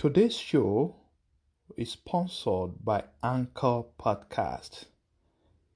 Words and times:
Today's 0.00 0.34
show 0.34 0.96
is 1.76 1.92
sponsored 1.92 2.82
by 2.82 3.04
Anchor 3.22 3.82
Podcast. 4.00 4.86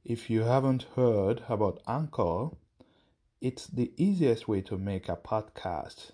If 0.02 0.30
you 0.30 0.44
haven't 0.44 0.86
heard 0.96 1.42
about 1.46 1.82
Anchor, 1.86 2.48
it's 3.42 3.66
the 3.66 3.92
easiest 3.98 4.48
way 4.48 4.62
to 4.62 4.78
make 4.78 5.10
a 5.10 5.16
podcast. 5.16 6.12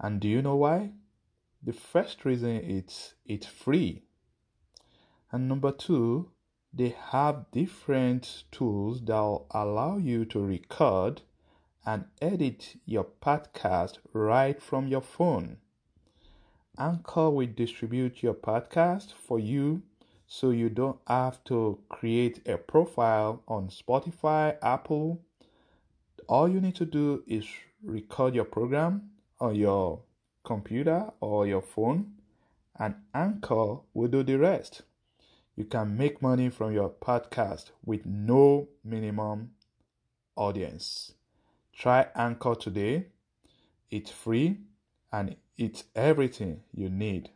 And 0.00 0.18
do 0.18 0.26
you 0.26 0.42
know 0.42 0.56
why? 0.56 0.90
The 1.62 1.72
first 1.72 2.24
reason 2.24 2.56
it's 2.68 3.14
it's 3.24 3.46
free. 3.46 4.02
And 5.30 5.48
number 5.48 5.70
two, 5.70 6.32
they 6.74 6.96
have 7.12 7.52
different 7.52 8.42
tools 8.50 9.02
that 9.02 9.44
allow 9.52 9.98
you 9.98 10.24
to 10.24 10.40
record 10.40 11.22
and 11.86 12.06
edit 12.20 12.74
your 12.86 13.04
podcast 13.04 13.98
right 14.12 14.60
from 14.60 14.88
your 14.88 15.00
phone. 15.00 15.58
Anchor 16.80 17.28
will 17.28 17.46
distribute 17.54 18.22
your 18.22 18.32
podcast 18.32 19.12
for 19.12 19.38
you 19.38 19.82
so 20.26 20.48
you 20.48 20.70
don't 20.70 20.98
have 21.06 21.44
to 21.44 21.78
create 21.90 22.40
a 22.48 22.56
profile 22.56 23.42
on 23.46 23.68
Spotify, 23.68 24.56
Apple. 24.62 25.20
All 26.26 26.48
you 26.48 26.58
need 26.58 26.76
to 26.76 26.86
do 26.86 27.22
is 27.26 27.46
record 27.84 28.34
your 28.34 28.46
program 28.46 29.10
on 29.38 29.56
your 29.56 30.00
computer 30.42 31.10
or 31.20 31.46
your 31.46 31.60
phone, 31.60 32.12
and 32.78 32.94
Anchor 33.14 33.80
will 33.92 34.08
do 34.08 34.22
the 34.22 34.38
rest. 34.38 34.80
You 35.56 35.66
can 35.66 35.98
make 35.98 36.22
money 36.22 36.48
from 36.48 36.72
your 36.72 36.88
podcast 36.88 37.72
with 37.84 38.06
no 38.06 38.68
minimum 38.82 39.50
audience. 40.34 41.12
Try 41.74 42.06
Anchor 42.14 42.54
today. 42.54 43.08
It's 43.90 44.10
free 44.10 44.60
and 45.12 45.36
it's 45.60 45.84
everything 45.94 46.62
you 46.72 46.88
need 46.88 47.28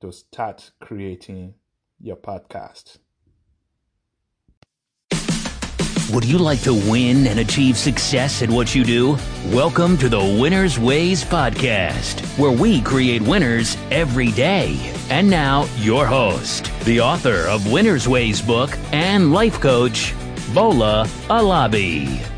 to 0.00 0.10
start 0.10 0.70
creating 0.80 1.52
your 2.00 2.16
podcast. 2.16 2.96
Would 6.10 6.24
you 6.24 6.38
like 6.38 6.62
to 6.62 6.72
win 6.72 7.26
and 7.26 7.40
achieve 7.40 7.76
success 7.76 8.40
at 8.40 8.48
what 8.48 8.74
you 8.74 8.82
do? 8.82 9.18
Welcome 9.48 9.98
to 9.98 10.08
the 10.08 10.38
Winner's 10.40 10.78
Ways 10.78 11.22
podcast, 11.22 12.24
where 12.38 12.52
we 12.52 12.80
create 12.80 13.20
winners 13.20 13.76
every 13.90 14.30
day. 14.32 14.78
And 15.10 15.28
now, 15.28 15.68
your 15.76 16.06
host, 16.06 16.72
the 16.84 17.00
author 17.00 17.46
of 17.48 17.70
Winner's 17.70 18.08
Ways 18.08 18.40
book 18.40 18.70
and 18.92 19.32
life 19.32 19.60
coach, 19.60 20.14
Bola 20.54 21.06
Alabi. 21.28 22.35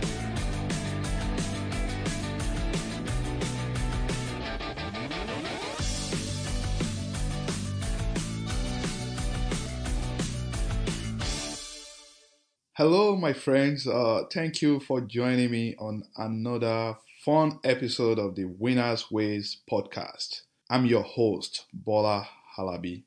Hello, 12.78 13.16
my 13.16 13.32
friends. 13.32 13.88
Uh, 13.88 14.22
thank 14.32 14.62
you 14.62 14.78
for 14.78 15.00
joining 15.00 15.50
me 15.50 15.74
on 15.80 16.04
another 16.16 16.96
fun 17.24 17.58
episode 17.64 18.20
of 18.20 18.36
the 18.36 18.44
Winner's 18.44 19.10
Ways 19.10 19.56
podcast. 19.68 20.42
I'm 20.70 20.86
your 20.86 21.02
host, 21.02 21.64
Bola 21.72 22.28
Halabi. 22.56 23.02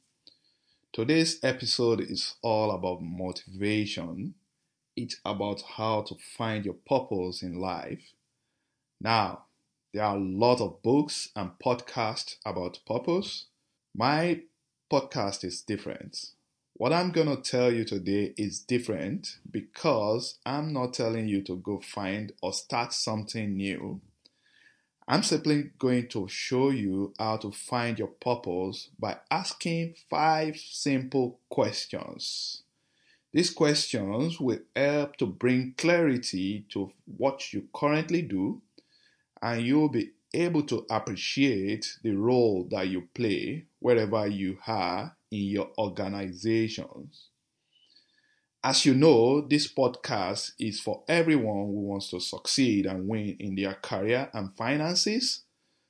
Today's 0.91 1.39
episode 1.41 2.01
is 2.01 2.35
all 2.41 2.71
about 2.71 3.01
motivation. 3.01 4.33
It's 4.97 5.15
about 5.23 5.61
how 5.61 6.01
to 6.01 6.15
find 6.37 6.65
your 6.65 6.75
purpose 6.85 7.41
in 7.41 7.55
life. 7.55 8.11
Now, 8.99 9.45
there 9.93 10.03
are 10.03 10.17
a 10.17 10.19
lot 10.19 10.59
of 10.59 10.81
books 10.81 11.29
and 11.33 11.51
podcasts 11.63 12.35
about 12.45 12.81
purpose. 12.85 13.45
My 13.95 14.41
podcast 14.91 15.45
is 15.45 15.61
different. 15.61 16.31
What 16.81 16.93
I'm 16.93 17.11
going 17.11 17.27
to 17.27 17.39
tell 17.39 17.71
you 17.71 17.85
today 17.85 18.33
is 18.37 18.61
different 18.61 19.37
because 19.51 20.39
I'm 20.47 20.73
not 20.73 20.95
telling 20.95 21.27
you 21.27 21.43
to 21.43 21.57
go 21.57 21.79
find 21.79 22.33
or 22.41 22.53
start 22.53 22.91
something 22.91 23.55
new. 23.55 24.01
I'm 25.07 25.21
simply 25.21 25.69
going 25.77 26.07
to 26.07 26.27
show 26.27 26.71
you 26.71 27.13
how 27.19 27.37
to 27.37 27.51
find 27.51 27.99
your 27.99 28.07
purpose 28.07 28.89
by 28.97 29.17
asking 29.29 29.93
five 30.09 30.57
simple 30.57 31.37
questions. 31.51 32.63
These 33.31 33.51
questions 33.51 34.39
will 34.39 34.61
help 34.75 35.17
to 35.17 35.27
bring 35.27 35.75
clarity 35.77 36.65
to 36.69 36.93
what 37.05 37.53
you 37.53 37.67
currently 37.75 38.23
do, 38.23 38.59
and 39.39 39.61
you'll 39.61 39.89
be 39.89 40.13
able 40.33 40.63
to 40.63 40.87
appreciate 40.89 41.99
the 42.01 42.15
role 42.15 42.67
that 42.71 42.87
you 42.87 43.07
play 43.13 43.65
wherever 43.77 44.25
you 44.25 44.57
are 44.65 45.15
in 45.31 45.43
your 45.43 45.71
organizations. 45.77 47.29
As 48.63 48.85
you 48.85 48.93
know, 48.93 49.41
this 49.41 49.67
podcast 49.73 50.51
is 50.59 50.79
for 50.79 51.03
everyone 51.07 51.65
who 51.65 51.87
wants 51.87 52.11
to 52.11 52.19
succeed 52.19 52.85
and 52.85 53.07
win 53.07 53.37
in 53.39 53.55
their 53.55 53.73
career 53.73 54.29
and 54.33 54.55
finances. 54.55 55.43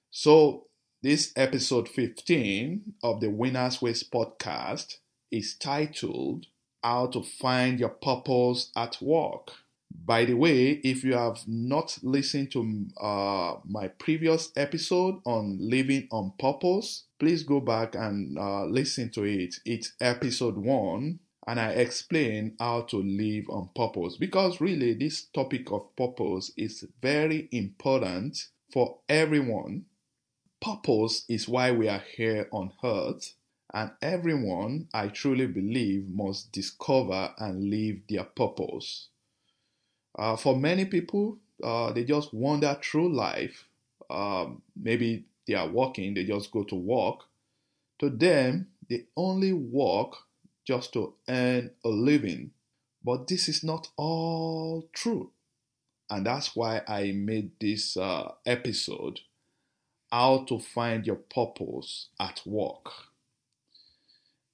So, 0.10 0.68
this 1.02 1.34
episode 1.36 1.90
15 1.90 2.94
of 3.04 3.20
the 3.20 3.30
Winners 3.30 3.82
Ways 3.82 4.04
podcast 4.04 4.98
is 5.32 5.56
titled 5.56 6.46
How 6.84 7.08
to 7.08 7.24
Find 7.24 7.80
Your 7.80 7.90
Purpose 7.90 8.72
at 8.76 9.02
Work. 9.02 9.52
By 9.94 10.26
the 10.26 10.34
way, 10.34 10.72
if 10.84 11.04
you 11.04 11.14
have 11.14 11.48
not 11.48 12.00
listened 12.02 12.52
to 12.54 12.88
uh, 13.00 13.58
my 13.66 13.90
previous 13.90 14.52
episode 14.56 15.22
on 15.26 15.58
living 15.60 16.08
on 16.12 16.34
purpose, 16.40 17.04
please 17.20 17.44
go 17.44 17.60
back 17.60 17.96
and 17.96 18.38
uh, 18.38 18.66
listen 18.66 19.10
to 19.12 19.24
it. 19.24 19.56
It's 19.66 19.94
episode 20.02 20.58
one, 20.58 21.20
and 21.46 21.60
I 21.60 21.70
explain 21.74 22.56
how 22.60 22.82
to 22.84 22.98
live 22.98 23.46
on 23.50 23.70
purpose 23.76 24.18
because 24.18 24.60
really, 24.60 24.94
this 24.94 25.26
topic 25.26 25.72
of 25.72 25.96
purpose 25.96 26.52
is 26.58 26.86
very 27.02 27.48
important 27.52 28.48
for 28.74 29.00
everyone. 29.08 29.86
Purpose 30.62 31.26
is 31.30 31.48
why 31.50 31.72
we 31.72 31.88
are 31.88 32.04
here 32.16 32.50
on 32.52 32.74
earth, 32.84 33.36
and 33.74 33.92
everyone, 34.02 34.90
I 34.94 35.10
truly 35.10 35.48
believe, 35.48 36.10
must 36.10 36.52
discover 36.52 37.36
and 37.38 37.70
live 37.70 38.08
their 38.10 38.26
purpose. 38.26 39.11
Uh, 40.18 40.36
for 40.36 40.56
many 40.56 40.86
people, 40.86 41.38
uh, 41.64 41.92
they 41.92 42.04
just 42.04 42.34
wander 42.34 42.78
through 42.84 43.14
life. 43.14 43.66
Um, 44.10 44.62
maybe 44.76 45.26
they 45.48 45.54
are 45.54 45.68
working, 45.68 46.14
they 46.14 46.26
just 46.26 46.52
go 46.52 46.64
to 46.64 46.76
work. 46.76 47.22
To 48.00 48.10
them, 48.10 48.68
they 48.90 49.06
only 49.16 49.54
work 49.54 50.14
just 50.66 50.94
to 50.94 51.14
earn 51.30 51.72
a 51.84 51.90
living. 51.90 52.52
But 53.04 53.28
this 53.28 53.48
is 53.50 53.64
not 53.64 53.88
all 53.98 54.90
true. 54.94 55.32
And 56.10 56.26
that's 56.26 56.56
why 56.56 56.82
I 56.88 57.14
made 57.14 57.52
this 57.60 57.96
uh, 57.96 58.34
episode 58.46 59.22
How 60.12 60.44
to 60.46 60.60
Find 60.60 61.08
Your 61.08 61.16
Purpose 61.16 62.10
at 62.20 62.42
Work. 62.46 63.11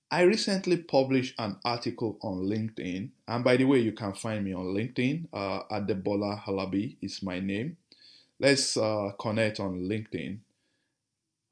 I 0.10 0.22
recently 0.22 0.78
published 0.78 1.36
an 1.38 1.58
article 1.66 2.18
on 2.22 2.46
LinkedIn, 2.46 3.10
and 3.28 3.44
by 3.44 3.58
the 3.58 3.66
way, 3.66 3.80
you 3.80 3.92
can 3.92 4.14
find 4.14 4.46
me 4.46 4.54
on 4.54 4.68
LinkedIn. 4.68 5.28
Uh, 5.34 5.64
Adebola 5.70 6.42
Halabi 6.42 6.96
is 7.02 7.22
my 7.22 7.42
name. 7.42 7.76
Let's 8.40 8.78
uh, 8.78 9.12
connect 9.20 9.60
on 9.60 9.82
LinkedIn. 9.82 10.40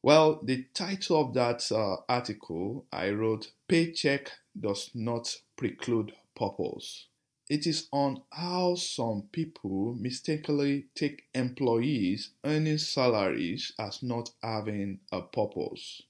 Well, 0.01 0.39
the 0.41 0.67
title 0.73 1.19
of 1.19 1.33
that 1.33 1.69
uh, 1.69 1.97
article 2.07 2.85
I 2.93 3.09
wrote 3.09 3.51
Paycheck 3.67 4.31
Does 4.57 4.89
Not 4.93 5.35
Preclude 5.57 6.13
Purpose. 6.33 7.07
It 7.49 7.67
is 7.67 7.89
on 7.91 8.21
how 8.31 8.75
some 8.75 9.23
people 9.33 9.95
mistakenly 9.99 10.85
take 10.95 11.25
employees 11.33 12.29
earning 12.45 12.77
salaries 12.77 13.73
as 13.77 14.01
not 14.01 14.29
having 14.41 14.99
a 15.11 15.21
purpose. 15.21 16.03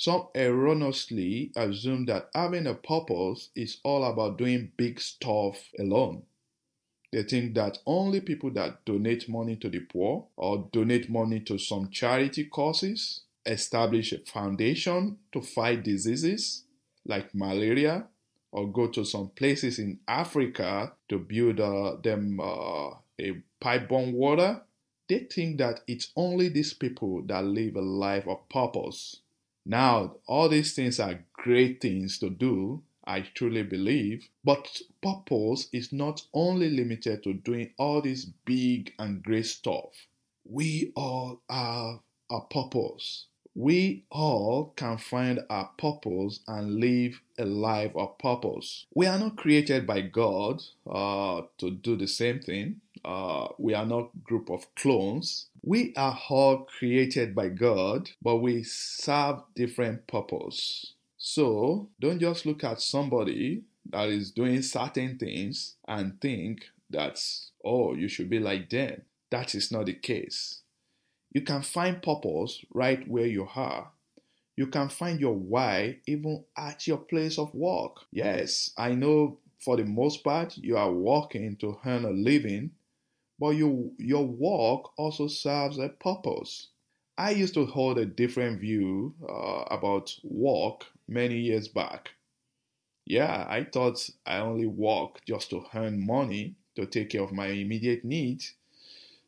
Some 0.00 0.28
erroneously 0.34 1.52
assume 1.54 2.06
that 2.06 2.30
having 2.34 2.66
a 2.66 2.72
purpose 2.72 3.50
is 3.54 3.80
all 3.84 4.02
about 4.02 4.38
doing 4.38 4.72
big 4.78 4.98
stuff 4.98 5.68
alone. 5.78 6.22
They 7.12 7.22
think 7.22 7.54
that 7.56 7.76
only 7.84 8.22
people 8.22 8.50
that 8.52 8.82
donate 8.86 9.28
money 9.28 9.56
to 9.56 9.68
the 9.68 9.80
poor 9.80 10.26
or 10.36 10.70
donate 10.72 11.10
money 11.10 11.40
to 11.40 11.58
some 11.58 11.90
charity 11.90 12.44
causes, 12.44 13.24
establish 13.44 14.14
a 14.14 14.20
foundation 14.20 15.18
to 15.32 15.42
fight 15.42 15.84
diseases 15.84 16.64
like 17.04 17.34
malaria, 17.34 18.06
or 18.52 18.72
go 18.72 18.86
to 18.86 19.04
some 19.04 19.28
places 19.28 19.78
in 19.78 19.98
Africa 20.08 20.94
to 21.10 21.18
build 21.18 21.60
uh, 21.60 21.96
them 22.02 22.40
uh, 22.40 22.92
a 23.20 23.42
pipe-borne 23.60 24.14
water, 24.14 24.62
they 25.10 25.26
think 25.30 25.58
that 25.58 25.80
it's 25.86 26.10
only 26.16 26.48
these 26.48 26.72
people 26.72 27.20
that 27.26 27.44
live 27.44 27.76
a 27.76 27.82
life 27.82 28.26
of 28.26 28.48
purpose. 28.48 29.20
Now, 29.70 30.16
all 30.26 30.48
these 30.48 30.74
things 30.74 30.98
are 30.98 31.24
great 31.32 31.80
things 31.80 32.18
to 32.18 32.28
do, 32.28 32.82
I 33.04 33.20
truly 33.20 33.62
believe, 33.62 34.28
but 34.44 34.82
purpose 35.00 35.68
is 35.72 35.92
not 35.92 36.26
only 36.34 36.68
limited 36.68 37.22
to 37.22 37.34
doing 37.34 37.72
all 37.78 38.02
this 38.02 38.24
big 38.44 38.92
and 38.98 39.22
great 39.22 39.46
stuff. 39.46 40.08
We 40.44 40.92
all 40.96 41.40
have 41.48 42.00
a 42.30 42.40
purpose. 42.40 43.26
we 43.54 44.04
all 44.10 44.72
can 44.76 44.98
find 44.98 45.40
our 45.50 45.70
purpose 45.78 46.40
and 46.48 46.76
live 46.80 47.20
a 47.38 47.44
life 47.44 47.92
of 47.96 48.18
purpose. 48.18 48.86
We 48.94 49.06
are 49.06 49.18
not 49.18 49.36
created 49.36 49.86
by 49.86 50.00
God 50.02 50.62
uh, 50.86 51.42
to 51.58 51.70
do 51.70 51.96
the 51.96 52.08
same 52.08 52.40
thing. 52.40 52.80
Uh, 53.04 53.48
we 53.58 53.74
are 53.74 53.86
not 53.86 54.10
group 54.24 54.50
of 54.50 54.72
clones. 54.74 55.46
We 55.62 55.94
are 55.96 56.18
all 56.28 56.64
created 56.64 57.34
by 57.34 57.48
God, 57.48 58.10
but 58.22 58.36
we 58.36 58.62
serve 58.62 59.42
different 59.54 60.06
purpose. 60.06 60.94
So 61.16 61.88
don't 62.00 62.18
just 62.18 62.46
look 62.46 62.64
at 62.64 62.80
somebody 62.80 63.62
that 63.90 64.08
is 64.08 64.30
doing 64.30 64.62
certain 64.62 65.18
things 65.18 65.76
and 65.86 66.20
think 66.20 66.64
that 66.90 67.22
oh 67.64 67.94
you 67.94 68.08
should 68.08 68.30
be 68.30 68.38
like 68.38 68.70
them. 68.70 69.02
That 69.30 69.54
is 69.54 69.70
not 69.70 69.86
the 69.86 69.94
case. 69.94 70.60
You 71.32 71.42
can 71.42 71.62
find 71.62 72.02
purpose 72.02 72.64
right 72.72 73.06
where 73.08 73.26
you 73.26 73.48
are. 73.54 73.90
You 74.56 74.66
can 74.66 74.88
find 74.88 75.20
your 75.20 75.34
why 75.34 75.98
even 76.06 76.44
at 76.56 76.86
your 76.86 76.98
place 76.98 77.38
of 77.38 77.54
work. 77.54 77.98
Yes, 78.10 78.72
I 78.76 78.94
know 78.94 79.38
for 79.58 79.76
the 79.76 79.84
most 79.84 80.24
part 80.24 80.56
you 80.56 80.76
are 80.76 80.92
working 80.92 81.56
to 81.56 81.78
earn 81.84 82.04
a 82.04 82.10
living, 82.10 82.72
but 83.40 83.50
you, 83.56 83.92
your 83.98 84.26
work 84.26 84.98
also 84.98 85.26
serves 85.26 85.78
a 85.78 85.88
purpose. 85.88 86.68
I 87.18 87.30
used 87.30 87.54
to 87.54 87.66
hold 87.66 87.98
a 87.98 88.06
different 88.06 88.60
view 88.60 89.14
uh, 89.28 89.64
about 89.70 90.14
work 90.22 90.86
many 91.08 91.38
years 91.38 91.66
back. 91.66 92.10
Yeah, 93.06 93.46
I 93.48 93.64
thought 93.64 94.08
I 94.26 94.38
only 94.38 94.66
work 94.66 95.24
just 95.26 95.50
to 95.50 95.64
earn 95.74 96.06
money 96.06 96.54
to 96.76 96.86
take 96.86 97.10
care 97.10 97.22
of 97.22 97.32
my 97.32 97.48
immediate 97.48 98.04
needs, 98.04 98.54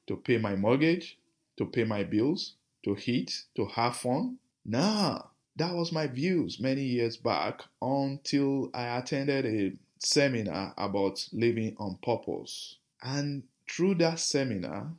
to 0.06 0.16
pay 0.16 0.38
my 0.38 0.56
mortgage, 0.56 1.18
to 1.56 1.66
pay 1.66 1.84
my 1.84 2.04
bills, 2.04 2.54
to 2.84 2.96
eat, 3.06 3.44
to 3.56 3.66
have 3.66 3.96
fun. 3.96 4.38
Nah, 4.64 5.22
that 5.56 5.74
was 5.74 5.92
my 5.92 6.06
views 6.06 6.60
many 6.60 6.82
years 6.82 7.16
back 7.16 7.62
until 7.80 8.70
I 8.74 8.98
attended 8.98 9.46
a 9.46 9.76
seminar 9.98 10.74
about 10.76 11.28
living 11.32 11.76
on 11.78 11.98
purpose. 12.02 12.76
And 13.02 13.44
through 13.74 13.94
that 13.94 14.20
seminar, 14.20 14.92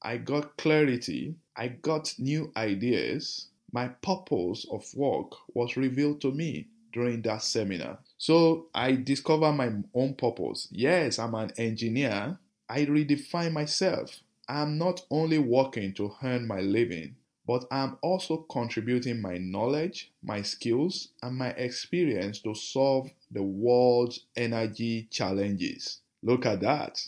I 0.00 0.18
got 0.18 0.56
clarity, 0.56 1.34
I 1.56 1.68
got 1.68 2.14
new 2.18 2.52
ideas. 2.56 3.48
My 3.72 3.88
purpose 3.88 4.64
of 4.70 4.84
work 4.94 5.32
was 5.54 5.76
revealed 5.76 6.20
to 6.20 6.30
me 6.30 6.68
during 6.92 7.22
that 7.22 7.42
seminar. 7.42 7.98
So 8.18 8.66
I 8.74 8.92
discovered 8.92 9.52
my 9.52 9.72
own 9.92 10.14
purpose. 10.14 10.68
Yes, 10.70 11.18
I'm 11.18 11.34
an 11.34 11.50
engineer. 11.56 12.38
I 12.68 12.84
redefine 12.84 13.52
myself. 13.52 14.20
I'm 14.48 14.78
not 14.78 15.04
only 15.10 15.38
working 15.38 15.92
to 15.94 16.14
earn 16.22 16.46
my 16.46 16.60
living, 16.60 17.16
but 17.44 17.64
I'm 17.72 17.98
also 18.02 18.36
contributing 18.36 19.20
my 19.20 19.38
knowledge, 19.38 20.12
my 20.22 20.42
skills, 20.42 21.08
and 21.22 21.36
my 21.36 21.50
experience 21.50 22.38
to 22.40 22.54
solve 22.54 23.10
the 23.32 23.42
world's 23.42 24.26
energy 24.36 25.08
challenges. 25.10 25.98
Look 26.22 26.46
at 26.46 26.60
that. 26.60 27.04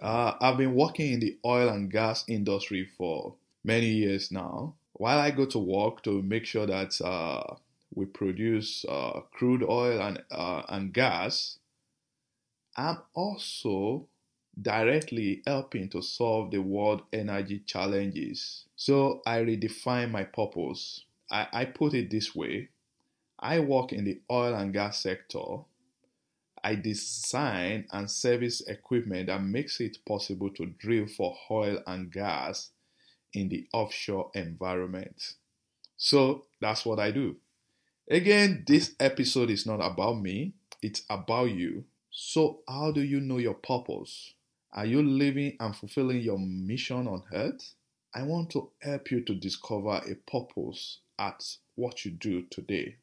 Uh, 0.00 0.34
I've 0.40 0.56
been 0.56 0.74
working 0.74 1.12
in 1.12 1.20
the 1.20 1.38
oil 1.44 1.68
and 1.68 1.90
gas 1.90 2.24
industry 2.28 2.88
for 2.96 3.34
many 3.64 3.86
years 3.86 4.30
now. 4.30 4.74
While 4.92 5.18
I 5.18 5.30
go 5.30 5.46
to 5.46 5.58
work 5.58 6.02
to 6.04 6.22
make 6.22 6.44
sure 6.44 6.66
that 6.66 7.00
uh, 7.00 7.56
we 7.94 8.06
produce 8.06 8.84
uh, 8.88 9.20
crude 9.32 9.62
oil 9.62 10.00
and, 10.00 10.22
uh, 10.30 10.62
and 10.68 10.92
gas, 10.92 11.58
I'm 12.76 12.98
also 13.14 14.06
directly 14.60 15.42
helping 15.46 15.88
to 15.90 16.02
solve 16.02 16.50
the 16.50 16.60
world 16.60 17.02
energy 17.12 17.60
challenges. 17.60 18.64
So 18.76 19.22
I 19.26 19.38
redefine 19.38 20.10
my 20.10 20.24
purpose. 20.24 21.04
I, 21.30 21.46
I 21.52 21.64
put 21.66 21.94
it 21.94 22.10
this 22.10 22.34
way 22.34 22.70
I 23.40 23.60
work 23.60 23.92
in 23.92 24.04
the 24.04 24.20
oil 24.30 24.54
and 24.54 24.72
gas 24.72 25.00
sector. 25.00 25.60
I 26.68 26.74
design 26.74 27.86
and 27.92 28.10
service 28.10 28.60
equipment 28.60 29.28
that 29.28 29.42
makes 29.42 29.80
it 29.80 30.04
possible 30.06 30.50
to 30.50 30.66
drill 30.66 31.06
for 31.06 31.34
oil 31.50 31.82
and 31.86 32.12
gas 32.12 32.72
in 33.32 33.48
the 33.48 33.66
offshore 33.72 34.30
environment. 34.34 35.36
So 35.96 36.44
that's 36.60 36.84
what 36.84 37.00
I 37.00 37.10
do. 37.10 37.36
Again, 38.10 38.64
this 38.66 38.94
episode 39.00 39.48
is 39.50 39.66
not 39.66 39.80
about 39.80 40.20
me, 40.20 40.52
it's 40.82 41.04
about 41.08 41.52
you. 41.52 41.86
So, 42.10 42.60
how 42.68 42.92
do 42.92 43.02
you 43.02 43.20
know 43.20 43.38
your 43.38 43.54
purpose? 43.54 44.34
Are 44.72 44.86
you 44.86 45.02
living 45.02 45.56
and 45.60 45.74
fulfilling 45.74 46.20
your 46.20 46.38
mission 46.38 47.08
on 47.08 47.22
earth? 47.32 47.74
I 48.14 48.24
want 48.24 48.50
to 48.50 48.70
help 48.82 49.10
you 49.10 49.22
to 49.22 49.34
discover 49.34 50.02
a 50.06 50.16
purpose 50.30 50.98
at 51.18 51.42
what 51.76 52.04
you 52.04 52.10
do 52.10 52.42
today. 52.50 52.96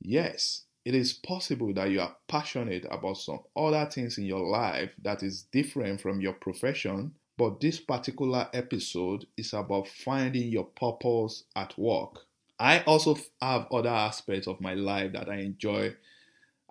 Yes, 0.00 0.64
it 0.84 0.94
is 0.94 1.12
possible 1.12 1.72
that 1.74 1.90
you 1.90 2.00
are 2.00 2.16
passionate 2.28 2.86
about 2.90 3.16
some 3.16 3.40
other 3.56 3.86
things 3.86 4.18
in 4.18 4.24
your 4.24 4.46
life 4.46 4.90
that 5.02 5.22
is 5.22 5.44
different 5.52 6.00
from 6.00 6.20
your 6.20 6.34
profession, 6.34 7.14
but 7.38 7.60
this 7.60 7.80
particular 7.80 8.48
episode 8.52 9.26
is 9.36 9.54
about 9.54 9.88
finding 9.88 10.48
your 10.48 10.64
purpose 10.64 11.44
at 11.56 11.76
work. 11.78 12.26
I 12.58 12.80
also 12.82 13.16
have 13.40 13.66
other 13.72 13.88
aspects 13.88 14.46
of 14.46 14.60
my 14.60 14.74
life 14.74 15.12
that 15.12 15.28
I 15.28 15.36
enjoy 15.36 15.96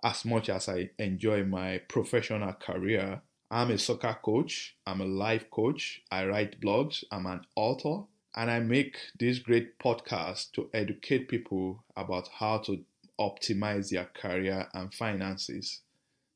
as 0.02 0.24
much 0.24 0.48
as 0.48 0.68
I 0.68 0.90
enjoy 0.98 1.44
my 1.44 1.78
professional 1.88 2.52
career. 2.52 3.20
I'm 3.50 3.70
a 3.70 3.78
soccer 3.78 4.16
coach, 4.22 4.76
I'm 4.86 5.00
a 5.00 5.06
life 5.06 5.50
coach, 5.50 6.02
I 6.10 6.26
write 6.26 6.60
blogs, 6.60 7.04
I'm 7.10 7.26
an 7.26 7.42
author, 7.56 8.04
and 8.36 8.50
I 8.50 8.60
make 8.60 8.96
this 9.18 9.38
great 9.38 9.78
podcast 9.78 10.52
to 10.52 10.68
educate 10.72 11.28
people 11.28 11.84
about 11.96 12.28
how 12.28 12.58
to 12.58 12.84
optimize 13.20 13.90
their 13.90 14.06
career 14.06 14.68
and 14.74 14.92
finances. 14.92 15.80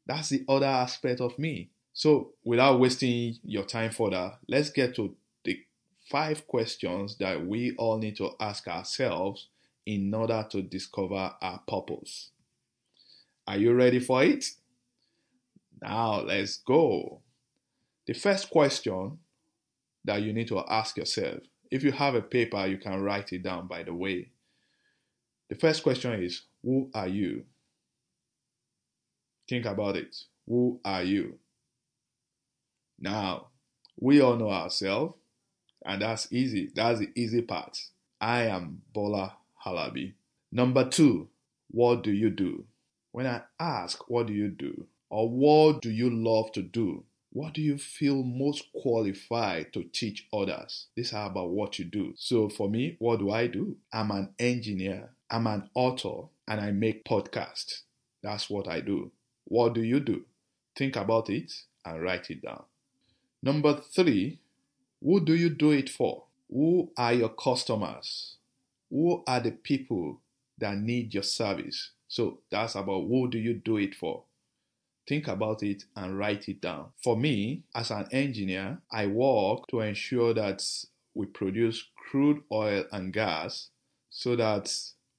That's 0.06 0.30
the 0.30 0.44
other 0.48 0.66
aspect 0.66 1.20
of 1.20 1.38
me. 1.38 1.70
So, 1.92 2.32
without 2.44 2.80
wasting 2.80 3.36
your 3.42 3.64
time 3.64 3.90
further, 3.90 4.34
let's 4.48 4.70
get 4.70 4.94
to 4.96 5.16
the 5.44 5.60
five 6.08 6.46
questions 6.46 7.16
that 7.18 7.44
we 7.46 7.74
all 7.76 7.98
need 7.98 8.16
to 8.16 8.30
ask 8.40 8.68
ourselves 8.68 9.48
in 9.84 10.12
order 10.14 10.46
to 10.50 10.62
discover 10.62 11.34
our 11.40 11.60
purpose. 11.66 12.30
Are 13.46 13.56
you 13.56 13.72
ready 13.72 13.98
for 13.98 14.22
it? 14.22 14.44
Now 15.80 16.20
let's 16.20 16.58
go. 16.58 17.20
The 18.06 18.12
first 18.12 18.50
question 18.50 19.18
that 20.04 20.22
you 20.22 20.32
need 20.32 20.48
to 20.48 20.60
ask 20.68 20.96
yourself, 20.96 21.40
if 21.70 21.82
you 21.82 21.92
have 21.92 22.14
a 22.14 22.22
paper, 22.22 22.66
you 22.66 22.78
can 22.78 23.02
write 23.02 23.32
it 23.32 23.42
down 23.42 23.66
by 23.66 23.82
the 23.82 23.94
way. 23.94 24.30
The 25.48 25.54
first 25.54 25.82
question 25.82 26.22
is 26.22 26.42
Who 26.68 26.90
are 26.92 27.08
you? 27.08 27.46
Think 29.48 29.64
about 29.64 29.96
it. 29.96 30.14
Who 30.46 30.80
are 30.84 31.02
you? 31.02 31.38
Now, 33.00 33.46
we 33.98 34.20
all 34.20 34.36
know 34.36 34.50
ourselves 34.50 35.14
and 35.86 36.02
that's 36.02 36.30
easy. 36.30 36.70
That's 36.74 37.00
the 37.00 37.08
easy 37.14 37.40
part. 37.40 37.78
I 38.20 38.42
am 38.48 38.82
Bola 38.92 39.38
Halabi. 39.64 40.12
Number 40.52 40.86
two, 40.86 41.28
what 41.70 42.02
do 42.02 42.12
you 42.12 42.28
do? 42.28 42.66
When 43.12 43.26
I 43.26 43.44
ask, 43.58 44.10
what 44.10 44.26
do 44.26 44.34
you 44.34 44.50
do? 44.50 44.88
Or 45.08 45.26
what 45.26 45.80
do 45.80 45.90
you 45.90 46.10
love 46.10 46.52
to 46.52 46.60
do? 46.60 47.04
What 47.38 47.54
do 47.54 47.62
you 47.62 47.78
feel 47.78 48.24
most 48.24 48.64
qualified 48.72 49.72
to 49.72 49.84
teach 49.84 50.26
others? 50.32 50.88
These 50.96 51.12
are 51.12 51.30
about 51.30 51.50
what 51.50 51.78
you 51.78 51.84
do. 51.84 52.14
So 52.16 52.48
for 52.48 52.68
me, 52.68 52.96
what 52.98 53.20
do 53.20 53.30
I 53.30 53.46
do? 53.46 53.76
I'm 53.92 54.10
an 54.10 54.34
engineer, 54.40 55.10
I'm 55.30 55.46
an 55.46 55.70
author, 55.72 56.26
and 56.48 56.60
I 56.60 56.72
make 56.72 57.04
podcasts. 57.04 57.82
That's 58.24 58.50
what 58.50 58.66
I 58.66 58.80
do. 58.80 59.12
What 59.44 59.74
do 59.74 59.84
you 59.84 60.00
do? 60.00 60.24
Think 60.76 60.96
about 60.96 61.30
it 61.30 61.52
and 61.84 62.02
write 62.02 62.28
it 62.28 62.42
down. 62.42 62.64
Number 63.40 63.82
three, 63.94 64.40
who 65.00 65.24
do 65.24 65.36
you 65.36 65.50
do 65.50 65.70
it 65.70 65.88
for? 65.88 66.24
Who 66.50 66.90
are 66.96 67.12
your 67.12 67.28
customers? 67.28 68.34
Who 68.90 69.22
are 69.28 69.38
the 69.38 69.52
people 69.52 70.18
that 70.58 70.76
need 70.76 71.14
your 71.14 71.22
service? 71.22 71.92
So 72.08 72.40
that's 72.50 72.74
about 72.74 73.06
who 73.06 73.30
do 73.30 73.38
you 73.38 73.54
do 73.54 73.76
it 73.76 73.94
for? 73.94 74.24
Think 75.08 75.26
about 75.26 75.62
it 75.62 75.84
and 75.96 76.18
write 76.18 76.50
it 76.50 76.60
down. 76.60 76.90
For 77.02 77.16
me, 77.16 77.62
as 77.74 77.90
an 77.90 78.08
engineer, 78.12 78.82
I 78.92 79.06
work 79.06 79.66
to 79.68 79.80
ensure 79.80 80.34
that 80.34 80.62
we 81.14 81.24
produce 81.24 81.88
crude 81.96 82.42
oil 82.52 82.84
and 82.92 83.10
gas 83.10 83.70
so 84.10 84.36
that 84.36 84.70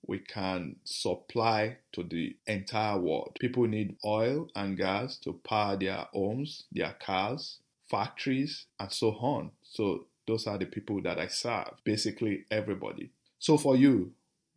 we 0.05 0.19
can 0.19 0.75
supply 0.83 1.77
to 1.93 2.03
the 2.03 2.37
entire 2.45 2.99
world. 2.99 3.37
People 3.39 3.65
need 3.67 3.95
oil 4.05 4.47
and 4.55 4.77
gas 4.77 5.17
to 5.17 5.33
power 5.33 5.75
their 5.75 6.05
homes, 6.13 6.65
their 6.71 6.95
cars, 7.03 7.57
factories, 7.89 8.67
and 8.79 8.91
so 8.91 9.09
on. 9.09 9.51
So 9.63 10.05
those 10.27 10.45
are 10.45 10.59
the 10.59 10.65
people 10.67 11.01
that 11.01 11.19
I 11.19 11.27
serve, 11.27 11.73
basically 11.83 12.45
everybody. 12.51 13.09
So 13.39 13.57
for 13.57 13.75
you, 13.75 14.11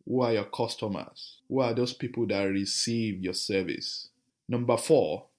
who 0.05 0.21
are 0.21 0.33
your 0.33 0.45
customers? 0.45 1.39
Who 1.49 1.61
are 1.61 1.73
those 1.73 1.93
people 1.93 2.27
that 2.27 2.43
receive 2.43 3.23
your 3.23 3.33
service? 3.33 4.09
Number 4.53 4.77
four, 4.77 5.29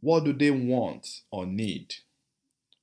what 0.00 0.24
do 0.24 0.32
they 0.32 0.50
want 0.50 1.06
or 1.30 1.46
need? 1.46 1.94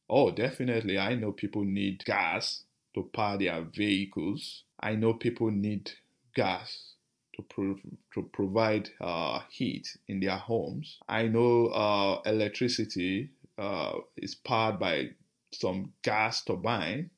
Oh, 0.10 0.32
definitely. 0.32 0.98
I 0.98 1.16
know 1.16 1.34
people 1.34 1.66
need 1.66 2.06
gas 2.06 2.64
to 2.96 3.10
power 3.14 3.38
their 3.38 3.62
vehicles. 3.62 4.64
I 4.80 4.96
know 4.96 5.14
people 5.14 5.52
need 5.52 5.92
gas 6.34 6.94
to, 7.36 7.42
pro- 7.42 7.76
to 8.14 8.30
provide 8.32 8.92
uh, 9.02 9.42
heat 9.50 9.98
in 10.08 10.22
their 10.22 10.38
homes. 10.38 10.98
I 11.10 11.28
know 11.28 11.66
uh, 11.68 12.22
electricity 12.26 13.32
uh, 13.58 13.96
is 14.16 14.34
powered 14.34 14.80
by 14.80 15.10
some 15.52 15.92
gas 16.04 16.42
turbine. 16.46 17.10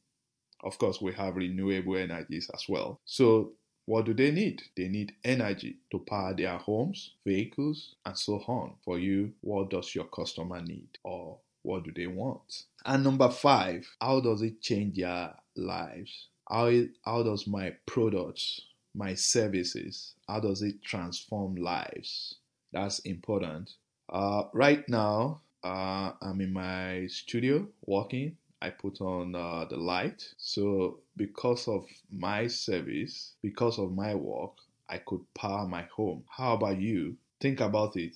Of 0.63 0.79
course, 0.79 0.99
we 0.99 1.13
have 1.13 1.35
renewable 1.35 1.97
energies 1.97 2.49
as 2.55 2.65
well. 2.67 3.01
So, 3.05 3.51
what 3.85 4.05
do 4.05 4.13
they 4.13 4.31
need? 4.31 4.63
They 4.77 4.87
need 4.87 5.13
energy 5.23 5.77
to 5.91 5.99
power 5.99 6.33
their 6.33 6.57
homes, 6.57 7.11
vehicles, 7.25 7.95
and 8.05 8.17
so 8.17 8.35
on. 8.47 8.75
For 8.85 8.97
you, 8.97 9.33
what 9.41 9.69
does 9.69 9.93
your 9.93 10.05
customer 10.05 10.61
need 10.61 10.87
or 11.03 11.37
what 11.63 11.83
do 11.83 11.91
they 11.91 12.07
want? 12.07 12.63
And 12.85 13.03
number 13.03 13.29
five, 13.29 13.87
how 13.99 14.19
does 14.21 14.41
it 14.41 14.61
change 14.61 14.97
their 14.97 15.33
lives? 15.55 16.27
How, 16.49 16.71
how 17.03 17.23
does 17.23 17.47
my 17.47 17.73
products, 17.85 18.61
my 18.93 19.15
services, 19.15 20.13
how 20.27 20.39
does 20.39 20.61
it 20.61 20.81
transform 20.83 21.55
lives? 21.55 22.35
That's 22.71 22.99
important. 22.99 23.71
Uh, 24.09 24.43
right 24.53 24.87
now, 24.89 25.41
uh, 25.63 26.11
I'm 26.21 26.41
in 26.41 26.53
my 26.53 27.07
studio 27.07 27.67
working. 27.85 28.37
I 28.61 28.69
put 28.69 29.01
on 29.01 29.35
uh, 29.35 29.65
the 29.69 29.77
light. 29.77 30.23
So, 30.37 30.99
because 31.15 31.67
of 31.67 31.85
my 32.11 32.47
service, 32.47 33.33
because 33.41 33.77
of 33.79 33.93
my 33.93 34.15
work, 34.15 34.53
I 34.89 34.97
could 34.97 35.21
power 35.33 35.67
my 35.67 35.83
home. 35.83 36.23
How 36.29 36.53
about 36.53 36.79
you? 36.79 37.17
Think 37.39 37.59
about 37.59 37.95
it. 37.95 38.15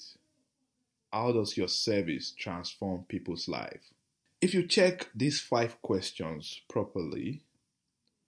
How 1.12 1.32
does 1.32 1.58
your 1.58 1.68
service 1.68 2.34
transform 2.38 3.06
people's 3.08 3.48
life? 3.48 3.94
If 4.42 4.54
you 4.54 4.68
check 4.68 5.10
these 5.16 5.40
five 5.40 5.82
questions 5.82 6.62
properly, 6.68 7.42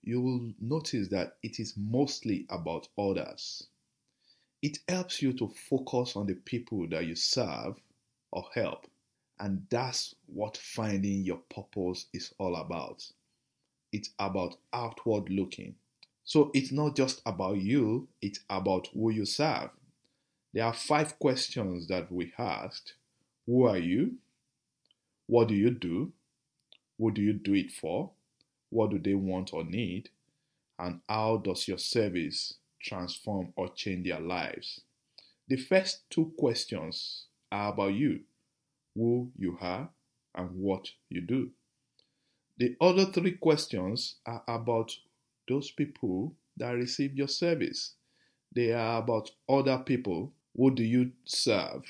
you 0.02 0.22
will 0.22 0.54
notice 0.60 1.10
that 1.10 1.38
it 1.44 1.60
is 1.60 1.76
mostly 1.78 2.46
about 2.50 2.88
others. 2.98 3.68
It 4.62 4.80
helps 4.88 5.22
you 5.22 5.34
to 5.34 5.50
focus 5.70 6.16
on 6.16 6.26
the 6.26 6.36
people 6.36 6.88
that 6.90 7.06
you 7.06 7.16
serve 7.16 7.80
or 8.32 8.46
help. 8.54 8.88
And 9.40 9.66
that's 9.70 10.16
what 10.26 10.58
finding 10.58 11.24
your 11.24 11.38
purpose 11.50 12.08
is 12.14 12.34
all 12.40 12.56
about. 12.56 13.10
It's 13.92 14.10
about 14.20 14.58
outward 14.74 15.30
looking. 15.30 15.76
So 16.24 16.52
it's 16.54 16.72
not 16.72 16.96
just 16.96 17.22
about 17.26 17.58
you, 17.58 18.08
it's 18.22 18.40
about 18.50 18.88
who 18.94 19.10
you 19.12 19.26
serve. 19.26 19.72
There 20.54 20.66
are 20.66 20.74
five 20.74 21.18
questions 21.20 21.88
that 21.88 22.12
we 22.12 22.34
asked 22.38 22.94
Who 23.46 23.66
are 23.66 23.78
you? 23.78 24.16
What 25.28 25.48
do 25.48 25.56
you 25.56 25.72
do? 25.72 26.14
Who 26.98 27.12
do 27.12 27.22
you 27.22 27.34
do 27.34 27.54
it 27.54 27.72
for? 27.72 28.12
What 28.70 28.92
do 28.92 29.00
they 29.00 29.16
want 29.16 29.54
or 29.54 29.64
need? 29.64 30.10
And 30.78 31.02
how 31.08 31.38
does 31.38 31.68
your 31.68 31.78
service 31.78 32.56
transform 32.82 33.54
or 33.56 33.70
change 33.70 34.08
their 34.08 34.20
lives? 34.20 34.82
The 35.48 35.58
first 35.58 36.10
two 36.10 36.32
questions 36.38 37.26
are 37.52 37.74
about 37.74 37.94
you 37.94 38.22
who 38.96 39.32
you 39.38 39.58
are 39.62 39.90
and 40.36 40.50
what 40.56 40.90
you 41.10 41.22
do. 41.22 41.52
The 42.60 42.76
other 42.82 43.06
three 43.06 43.38
questions 43.38 44.16
are 44.26 44.44
about 44.46 44.94
those 45.48 45.72
people 45.72 46.36
that 46.58 46.72
receive 46.72 47.16
your 47.16 47.30
service. 47.30 47.96
They 48.54 48.74
are 48.74 49.02
about 49.02 49.32
other 49.48 49.78
people. 49.80 50.34
Who 50.58 50.76
do 50.76 50.84
you 50.84 51.14
serve? 51.24 51.84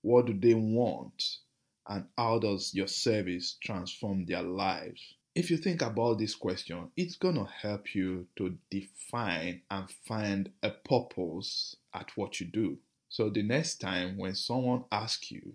What 0.00 0.24
do 0.24 0.32
they 0.32 0.54
want? 0.54 1.38
And 1.86 2.06
how 2.16 2.38
does 2.38 2.74
your 2.74 2.86
service 2.86 3.58
transform 3.62 4.24
their 4.24 4.42
lives? 4.42 5.14
If 5.34 5.50
you 5.50 5.58
think 5.58 5.82
about 5.82 6.18
this 6.18 6.34
question, 6.34 6.90
it's 6.96 7.16
going 7.16 7.34
to 7.34 7.44
help 7.44 7.94
you 7.94 8.28
to 8.36 8.56
define 8.70 9.60
and 9.70 9.90
find 10.06 10.50
a 10.62 10.70
purpose 10.70 11.76
at 11.92 12.16
what 12.16 12.40
you 12.40 12.46
do. 12.46 12.78
So 13.10 13.28
the 13.28 13.42
next 13.42 13.76
time 13.76 14.16
when 14.16 14.34
someone 14.34 14.84
asks 14.90 15.30
you, 15.30 15.54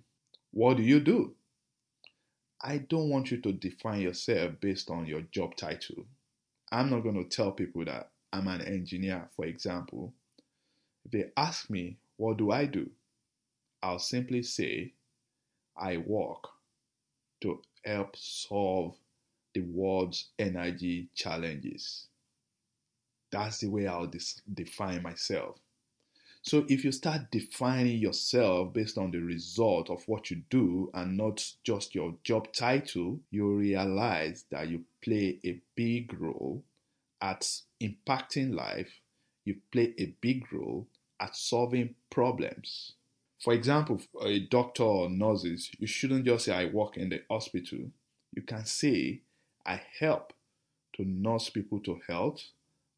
What 0.52 0.78
do 0.78 0.84
you 0.84 1.00
do? 1.00 1.36
I 2.64 2.80
don't 2.80 3.10
want 3.10 3.30
you 3.32 3.38
to 3.42 3.54
define 3.54 4.02
yourself 4.02 4.60
based 4.60 4.90
on 4.90 5.06
your 5.06 5.22
job 5.22 5.56
title. 5.56 6.06
I'm 6.72 6.90
not 6.90 7.02
going 7.02 7.16
to 7.24 7.30
tell 7.30 7.52
people 7.52 7.86
that 7.86 8.12
I'm 8.32 8.48
an 8.48 8.62
engineer, 8.62 9.30
for 9.36 9.46
example. 9.46 10.14
If 11.06 11.12
they 11.12 11.32
ask 11.38 11.70
me, 11.70 11.98
What 12.18 12.38
do 12.38 12.52
I 12.52 12.66
do? 12.66 12.90
I'll 13.84 14.00
simply 14.00 14.44
say, 14.44 14.94
I 15.78 15.98
work 15.98 16.48
to 17.42 17.62
help 17.86 18.16
solve 18.16 18.98
the 19.54 19.62
world's 19.62 20.30
energy 20.40 21.10
challenges. 21.16 22.08
That's 23.32 23.60
the 23.60 23.68
way 23.70 23.88
I'll 23.88 24.08
dis- 24.08 24.42
define 24.54 25.02
myself. 25.04 25.60
So 26.46 26.66
if 26.68 26.84
you 26.84 26.92
start 26.92 27.32
defining 27.32 28.00
yourself 28.00 28.74
based 28.74 28.98
on 28.98 29.12
the 29.12 29.22
result 29.22 29.90
of 29.90 30.04
what 30.08 30.30
you 30.30 30.42
do 30.50 30.92
and 30.94 31.16
not 31.16 31.42
just 31.64 31.96
your 31.96 32.16
job 32.26 32.52
title, 32.52 33.22
you 33.32 33.48
realize 33.48 34.44
that 34.52 34.68
you 34.68 34.84
play 35.02 35.40
a 35.46 35.62
big 35.76 36.14
role 36.20 36.66
at 37.22 37.50
impacting 37.82 38.54
life. 38.54 39.00
You 39.46 39.56
play 39.72 39.94
a 39.98 40.16
big 40.20 40.52
role 40.52 40.90
at 41.18 41.38
solving 41.38 41.96
problems. 42.10 42.92
For 43.40 43.54
example, 43.54 44.02
a 44.22 44.40
doctor 44.40 44.84
or 44.84 45.10
nurses, 45.10 45.72
you 45.80 45.88
shouldn't 45.88 46.26
just 46.26 46.46
say 46.46 46.54
I 46.54 46.66
work 46.66 46.98
in 46.98 47.08
the 47.08 47.22
hospital. 47.32 47.90
You 48.34 48.42
can 48.42 48.66
say 48.66 49.22
I 49.66 49.82
help 49.98 50.34
to 50.98 51.06
nurse 51.06 51.50
people 51.50 51.80
to 51.82 52.02
health 52.06 52.44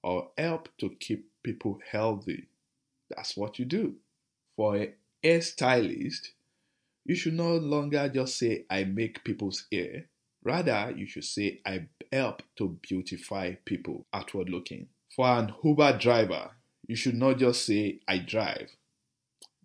or 0.02 0.32
help 0.36 0.70
to 0.80 0.90
keep 1.00 1.30
people 1.44 1.80
healthy. 1.92 2.48
That's 3.10 3.38
what 3.38 3.60
you 3.60 3.66
do. 3.66 3.96
For 4.56 4.78
a 4.78 4.94
hairstylist, 5.24 6.30
you 7.06 7.16
should 7.16 7.34
no 7.34 7.56
longer 7.56 8.10
just 8.10 8.38
say 8.38 8.66
I 8.70 8.84
make 8.84 9.24
people's 9.24 9.66
hair. 9.72 10.06
Rather, 10.44 10.94
you 10.96 11.06
should 11.08 11.24
say 11.24 11.62
I 11.66 11.88
help 12.12 12.44
to 12.58 12.78
beautify 12.82 13.56
people 13.66 14.06
outward 14.14 14.50
looking. 14.50 14.88
For 15.16 15.26
an 15.28 15.54
Uber 15.64 15.98
driver, 15.98 16.52
you 16.88 16.96
should 16.96 17.16
not 17.16 17.38
just 17.38 17.66
say 17.66 18.00
I 18.08 18.20
drive, 18.20 18.70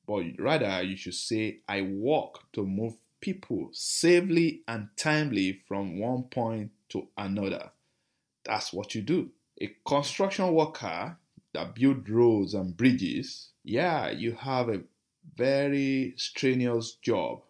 but 0.07 0.25
rather 0.39 0.83
you 0.83 0.97
should 0.97 1.15
say 1.15 1.61
I 1.69 1.83
walk 1.83 2.45
to 2.53 2.65
move 2.65 2.97
people 3.21 3.69
safely 3.73 4.63
and 4.67 4.89
timely 4.97 5.61
from 5.69 5.99
one 5.99 6.25
point 6.25 6.71
to 6.91 7.09
another. 7.17 7.71
That's 8.45 8.73
what 8.73 8.95
you 8.95 9.03
do. 9.03 9.31
A 9.61 9.71
construction 9.87 10.53
worker 10.53 11.17
that 11.53 11.75
build 11.75 12.09
roads 12.09 12.55
and 12.55 12.77
bridges, 12.77 13.51
yeah, 13.65 14.11
you 14.11 14.33
have 14.33 14.69
a 14.69 14.83
very 15.37 16.15
strenuous 16.17 16.95
job, 17.03 17.43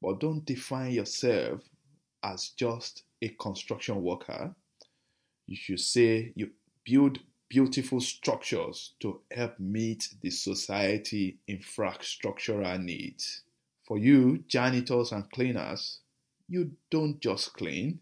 but 0.00 0.20
don't 0.20 0.44
define 0.44 0.92
yourself 0.92 1.62
as 2.22 2.50
just 2.50 3.02
a 3.22 3.28
construction 3.28 4.02
worker. 4.02 4.54
You 5.46 5.56
should 5.56 5.80
say 5.80 6.32
you 6.34 6.50
build 6.84 7.20
beautiful 7.48 8.00
structures 8.00 8.94
to 9.00 9.20
help 9.30 9.58
meet 9.60 10.08
the 10.20 10.30
society 10.30 11.38
infrastructural 11.48 12.82
needs. 12.82 13.42
For 13.86 13.98
you, 13.98 14.38
janitors 14.48 15.12
and 15.12 15.30
cleaners, 15.30 16.00
you 16.48 16.72
don't 16.90 17.20
just 17.20 17.52
clean, 17.52 18.00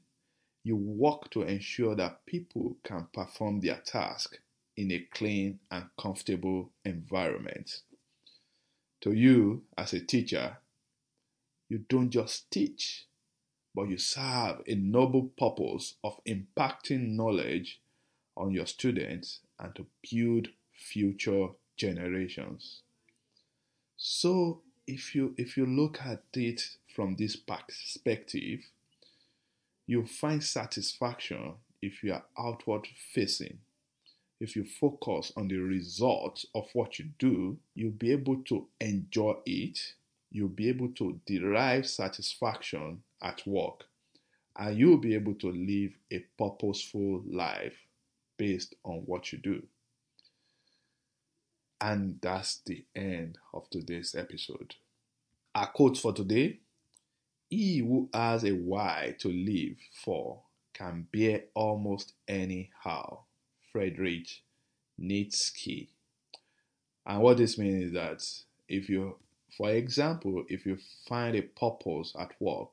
you 0.62 0.76
work 0.76 1.30
to 1.30 1.42
ensure 1.42 1.94
that 1.96 2.24
people 2.24 2.78
can 2.82 3.06
perform 3.12 3.60
their 3.60 3.82
task 3.84 4.38
in 4.76 4.90
a 4.92 5.06
clean 5.12 5.60
and 5.70 5.86
comfortable 5.98 6.70
environment. 6.84 7.82
To 9.02 9.12
you, 9.12 9.62
as 9.76 9.92
a 9.92 10.00
teacher, 10.00 10.58
you 11.68 11.84
don't 11.88 12.10
just 12.10 12.50
teach, 12.50 13.06
but 13.74 13.88
you 13.88 13.98
serve 13.98 14.62
a 14.66 14.74
noble 14.74 15.30
purpose 15.38 15.94
of 16.02 16.20
impacting 16.26 17.10
knowledge 17.10 17.80
on 18.36 18.50
your 18.50 18.66
students 18.66 19.40
and 19.58 19.74
to 19.74 19.86
build 20.10 20.48
future 20.72 21.48
generations. 21.76 22.82
So 23.96 24.62
if 24.86 25.14
you 25.14 25.34
if 25.36 25.56
you 25.56 25.66
look 25.66 26.00
at 26.02 26.22
it 26.34 26.76
from 26.94 27.16
this 27.16 27.36
perspective, 27.36 28.60
you 29.86 30.06
find 30.06 30.42
satisfaction 30.42 31.54
if 31.80 32.02
you 32.02 32.12
are 32.12 32.24
outward 32.38 32.86
facing. 33.12 33.58
If 34.44 34.56
you 34.56 34.64
focus 34.66 35.32
on 35.38 35.48
the 35.48 35.56
results 35.56 36.44
of 36.54 36.68
what 36.74 36.98
you 36.98 37.06
do, 37.18 37.56
you'll 37.74 37.92
be 37.92 38.12
able 38.12 38.42
to 38.42 38.66
enjoy 38.78 39.36
it. 39.46 39.94
You'll 40.30 40.48
be 40.50 40.68
able 40.68 40.88
to 40.96 41.18
derive 41.24 41.86
satisfaction 41.86 43.02
at 43.22 43.40
work. 43.46 43.84
And 44.54 44.76
you'll 44.78 44.98
be 44.98 45.14
able 45.14 45.32
to 45.36 45.50
live 45.50 45.92
a 46.10 46.18
purposeful 46.38 47.22
life 47.26 47.72
based 48.36 48.74
on 48.84 48.96
what 49.06 49.32
you 49.32 49.38
do. 49.38 49.62
And 51.80 52.18
that's 52.20 52.60
the 52.66 52.84
end 52.94 53.38
of 53.54 53.70
today's 53.70 54.14
episode. 54.14 54.74
Our 55.54 55.68
quote 55.68 55.96
for 55.96 56.12
today 56.12 56.58
He 57.48 57.78
who 57.78 58.10
has 58.12 58.44
a 58.44 58.52
why 58.52 59.16
to 59.20 59.28
live 59.28 59.78
for 60.04 60.42
can 60.74 61.06
bear 61.10 61.44
almost 61.54 62.12
anyhow. 62.28 63.20
Friedrich 63.74 64.40
Nietzsche. 64.98 65.88
And 67.04 67.20
what 67.20 67.38
this 67.38 67.58
means 67.58 67.86
is 67.86 67.92
that 67.94 68.22
if 68.68 68.88
you, 68.88 69.16
for 69.58 69.70
example, 69.70 70.44
if 70.48 70.64
you 70.64 70.78
find 71.08 71.34
a 71.34 71.42
purpose 71.42 72.14
at 72.16 72.40
work, 72.40 72.70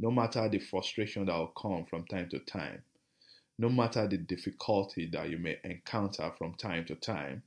no 0.00 0.10
matter 0.10 0.48
the 0.48 0.58
frustration 0.58 1.26
that 1.26 1.36
will 1.36 1.48
come 1.48 1.84
from 1.84 2.06
time 2.06 2.30
to 2.30 2.38
time, 2.38 2.82
no 3.58 3.68
matter 3.68 4.08
the 4.08 4.16
difficulty 4.16 5.06
that 5.12 5.28
you 5.28 5.36
may 5.36 5.58
encounter 5.64 6.32
from 6.38 6.54
time 6.54 6.86
to 6.86 6.94
time, 6.94 7.42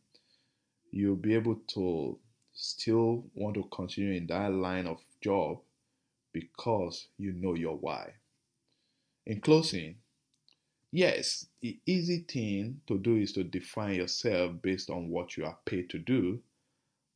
you'll 0.91 1.15
be 1.15 1.33
able 1.33 1.55
to 1.69 2.19
still 2.53 3.23
want 3.33 3.55
to 3.55 3.63
continue 3.71 4.13
in 4.13 4.27
that 4.27 4.53
line 4.53 4.85
of 4.85 4.99
job 5.21 5.57
because 6.33 7.07
you 7.17 7.33
know 7.33 7.55
your 7.55 7.77
why. 7.77 8.13
In 9.25 9.41
closing, 9.41 9.95
yes, 10.91 11.45
the 11.61 11.79
easy 11.85 12.25
thing 12.27 12.81
to 12.87 12.97
do 12.97 13.17
is 13.17 13.33
to 13.33 13.43
define 13.43 13.95
yourself 13.95 14.61
based 14.61 14.89
on 14.89 15.09
what 15.09 15.37
you 15.37 15.45
are 15.45 15.57
paid 15.65 15.89
to 15.91 15.99
do, 15.99 16.41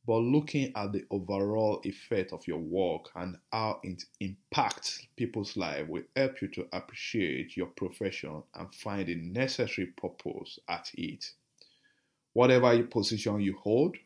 but 0.06 0.18
looking 0.18 0.70
at 0.76 0.92
the 0.92 1.04
overall 1.10 1.80
effect 1.84 2.32
of 2.32 2.46
your 2.46 2.58
work 2.58 3.10
and 3.16 3.38
how 3.52 3.80
it 3.82 4.04
impacts 4.20 5.06
people's 5.16 5.56
life 5.56 5.88
will 5.88 6.02
help 6.14 6.42
you 6.42 6.48
to 6.48 6.66
appreciate 6.72 7.56
your 7.56 7.68
profession 7.68 8.42
and 8.54 8.74
find 8.74 9.08
the 9.08 9.14
necessary 9.14 9.86
purpose 9.86 10.58
at 10.68 10.90
it. 10.94 11.30
Whatever 12.34 12.82
position 12.82 13.40
you 13.40 13.56
hold, 13.56 13.96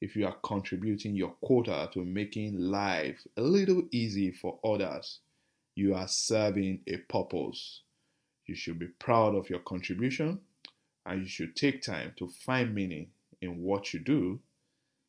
if 0.00 0.16
you 0.16 0.26
are 0.26 0.36
contributing 0.42 1.14
your 1.14 1.34
quota 1.42 1.88
to 1.92 2.04
making 2.04 2.58
life 2.58 3.20
a 3.36 3.42
little 3.42 3.82
easy 3.92 4.32
for 4.32 4.58
others, 4.64 5.20
you 5.74 5.94
are 5.94 6.08
serving 6.08 6.80
a 6.86 6.96
purpose. 6.96 7.82
You 8.48 8.56
should 8.56 8.78
be 8.78 8.88
proud 8.88 9.34
of 9.34 9.50
your 9.50 9.60
contribution 9.60 10.40
and 11.06 11.22
you 11.22 11.28
should 11.28 11.54
take 11.54 11.82
time 11.82 12.14
to 12.16 12.28
find 12.28 12.74
meaning 12.74 13.10
in 13.40 13.62
what 13.62 13.92
you 13.92 14.00
do 14.00 14.40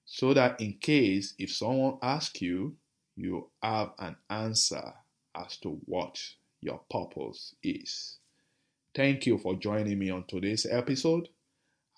so 0.06 0.34
that 0.34 0.60
in 0.60 0.74
case 0.74 1.36
if 1.40 1.54
someone 1.54 1.98
asks 2.02 2.42
you, 2.42 2.76
you 3.16 3.50
have 3.64 3.92
an 4.00 4.16
answer 4.30 4.94
as 5.36 5.58
to 5.58 5.80
what 5.86 6.20
your 6.62 6.82
purpose 6.92 7.56
is. 7.64 8.18
Thank 8.94 9.26
you 9.26 9.38
for 9.38 9.56
joining 9.56 10.00
me 10.00 10.10
on 10.10 10.26
today's 10.28 10.66
episode. 10.70 11.30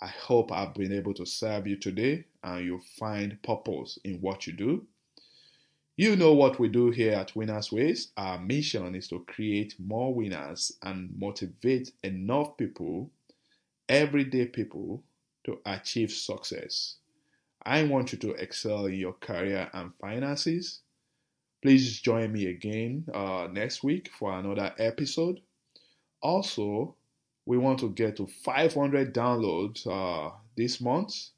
I 0.01 0.07
hope 0.07 0.51
I've 0.51 0.73
been 0.73 0.91
able 0.93 1.13
to 1.15 1.25
serve 1.25 1.67
you 1.67 1.77
today 1.77 2.25
and 2.43 2.65
you 2.65 2.81
find 2.99 3.41
purpose 3.41 3.97
in 4.03 4.19
what 4.21 4.45
you 4.45 4.53
do. 4.53 4.87
You 5.97 6.15
know 6.15 6.33
what 6.33 6.57
we 6.57 6.69
do 6.69 6.89
here 6.89 7.13
at 7.13 7.35
Winners 7.35 7.71
Ways. 7.71 8.11
Our 8.15 8.39
mission 8.39 8.95
is 8.95 9.09
to 9.09 9.25
create 9.25 9.75
more 9.77 10.13
winners 10.13 10.71
and 10.81 11.11
motivate 11.17 11.91
enough 12.03 12.55
people, 12.55 13.11
everyday 13.89 14.45
people, 14.47 15.03
to 15.43 15.59
achieve 15.65 16.11
success. 16.11 16.95
I 17.63 17.83
want 17.83 18.13
you 18.13 18.17
to 18.19 18.31
excel 18.31 18.85
in 18.85 18.95
your 18.95 19.13
career 19.13 19.69
and 19.73 19.91
finances. 19.99 20.81
Please 21.61 21.99
join 21.99 22.31
me 22.31 22.47
again 22.47 23.05
uh, 23.13 23.49
next 23.51 23.83
week 23.83 24.09
for 24.17 24.31
another 24.39 24.73
episode. 24.79 25.41
Also, 26.21 26.95
we 27.45 27.57
want 27.57 27.79
to 27.79 27.89
get 27.89 28.15
to 28.15 28.27
500 28.27 29.13
downloads 29.13 29.85
uh, 29.85 30.33
this 30.55 30.79
month, 30.79 31.31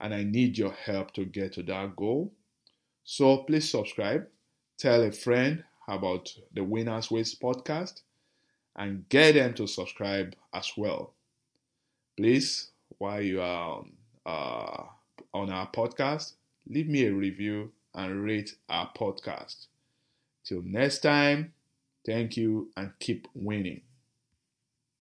and 0.00 0.12
I 0.12 0.24
need 0.24 0.58
your 0.58 0.72
help 0.72 1.12
to 1.14 1.24
get 1.24 1.52
to 1.54 1.62
that 1.62 1.94
goal. 1.94 2.32
So 3.06 3.38
please 3.44 3.70
subscribe, 3.70 4.28
tell 4.78 5.00
a 5.02 5.12
friend 5.12 5.64
about 5.88 6.36
the 6.52 6.64
Winners 6.64 7.10
Ways 7.10 7.34
podcast, 7.36 8.02
and 8.74 9.08
get 9.08 9.34
them 9.34 9.54
to 9.54 9.66
subscribe 9.68 10.34
as 10.52 10.72
well. 10.76 11.14
Please, 12.16 12.72
while 12.98 13.22
you 13.22 13.40
are 13.40 13.78
on, 13.78 13.92
uh, 14.26 14.82
on 15.32 15.50
our 15.50 15.70
podcast, 15.70 16.34
leave 16.66 16.88
me 16.88 17.04
a 17.06 17.14
review 17.14 17.72
and 17.94 18.24
rate 18.24 18.56
our 18.68 18.90
podcast. 18.92 19.68
Till 20.44 20.62
next 20.62 20.98
time, 20.98 21.54
thank 22.04 22.36
you 22.36 22.70
and 22.76 22.92
keep 22.98 23.28
winning. 23.34 23.82